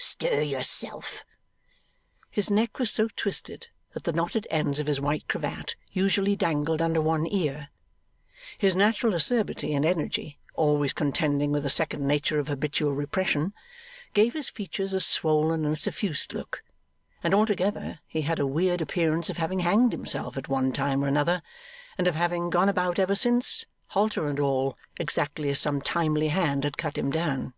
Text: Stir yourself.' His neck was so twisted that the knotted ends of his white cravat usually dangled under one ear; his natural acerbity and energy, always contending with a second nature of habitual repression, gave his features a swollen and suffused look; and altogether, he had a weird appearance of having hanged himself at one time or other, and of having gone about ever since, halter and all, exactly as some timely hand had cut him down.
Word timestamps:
Stir 0.00 0.42
yourself.' 0.42 1.24
His 2.30 2.52
neck 2.52 2.78
was 2.78 2.88
so 2.88 3.08
twisted 3.16 3.66
that 3.94 4.04
the 4.04 4.12
knotted 4.12 4.46
ends 4.48 4.78
of 4.78 4.86
his 4.86 5.00
white 5.00 5.26
cravat 5.26 5.74
usually 5.90 6.36
dangled 6.36 6.80
under 6.80 7.00
one 7.00 7.26
ear; 7.26 7.70
his 8.58 8.76
natural 8.76 9.12
acerbity 9.16 9.74
and 9.74 9.84
energy, 9.84 10.38
always 10.54 10.92
contending 10.92 11.50
with 11.50 11.66
a 11.66 11.68
second 11.68 12.06
nature 12.06 12.38
of 12.38 12.46
habitual 12.46 12.92
repression, 12.92 13.52
gave 14.14 14.34
his 14.34 14.48
features 14.48 14.92
a 14.92 15.00
swollen 15.00 15.64
and 15.64 15.76
suffused 15.80 16.32
look; 16.32 16.62
and 17.24 17.34
altogether, 17.34 17.98
he 18.06 18.22
had 18.22 18.38
a 18.38 18.46
weird 18.46 18.80
appearance 18.80 19.28
of 19.28 19.38
having 19.38 19.58
hanged 19.58 19.90
himself 19.90 20.36
at 20.36 20.46
one 20.48 20.70
time 20.72 21.02
or 21.02 21.18
other, 21.18 21.42
and 21.98 22.06
of 22.06 22.14
having 22.14 22.50
gone 22.50 22.68
about 22.68 23.00
ever 23.00 23.16
since, 23.16 23.66
halter 23.88 24.28
and 24.28 24.38
all, 24.38 24.78
exactly 25.00 25.48
as 25.48 25.58
some 25.58 25.80
timely 25.80 26.28
hand 26.28 26.62
had 26.62 26.78
cut 26.78 26.96
him 26.96 27.10
down. 27.10 27.52